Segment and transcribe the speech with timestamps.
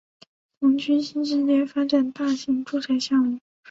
[0.59, 3.37] 同区新世界发展大型住宅项目